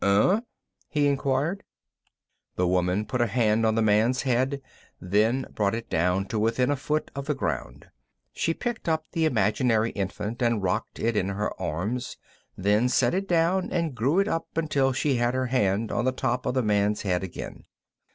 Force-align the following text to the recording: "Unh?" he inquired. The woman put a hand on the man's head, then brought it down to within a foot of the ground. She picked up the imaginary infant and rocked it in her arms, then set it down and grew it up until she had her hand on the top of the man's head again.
"Unh?" 0.03 0.41
he 0.89 1.05
inquired. 1.05 1.61
The 2.55 2.65
woman 2.67 3.05
put 3.05 3.21
a 3.21 3.27
hand 3.27 3.67
on 3.67 3.75
the 3.75 3.83
man's 3.83 4.23
head, 4.23 4.59
then 4.99 5.45
brought 5.53 5.75
it 5.75 5.91
down 5.91 6.25
to 6.29 6.39
within 6.39 6.71
a 6.71 6.75
foot 6.75 7.11
of 7.13 7.27
the 7.27 7.35
ground. 7.35 7.91
She 8.33 8.55
picked 8.55 8.89
up 8.89 9.05
the 9.11 9.25
imaginary 9.25 9.91
infant 9.91 10.41
and 10.41 10.63
rocked 10.63 10.97
it 10.97 11.15
in 11.15 11.29
her 11.29 11.51
arms, 11.61 12.17
then 12.57 12.89
set 12.89 13.13
it 13.13 13.27
down 13.27 13.69
and 13.71 13.93
grew 13.93 14.17
it 14.17 14.27
up 14.27 14.47
until 14.55 14.91
she 14.91 15.17
had 15.17 15.35
her 15.35 15.45
hand 15.45 15.91
on 15.91 16.05
the 16.05 16.11
top 16.11 16.47
of 16.47 16.55
the 16.55 16.63
man's 16.63 17.03
head 17.03 17.21
again. 17.23 17.65